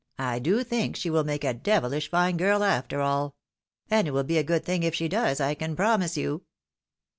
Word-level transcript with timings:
I 0.17 0.39
do 0.39 0.63
think 0.63 0.95
she 0.95 1.11
will 1.11 1.23
make 1.23 1.43
a 1.43 1.53
devilish 1.53 2.09
fine 2.09 2.35
girl 2.35 2.63
after 2.63 3.01
all; 3.01 3.35
and 3.87 4.07
it 4.07 4.15
■will 4.15 4.25
be 4.25 4.39
a 4.39 4.43
good 4.43 4.65
thing 4.65 4.81
if 4.81 4.95
she 4.95 5.07
does, 5.07 5.39
I 5.39 5.53
can 5.53 5.75
promise 5.75 6.17
you." 6.17 6.41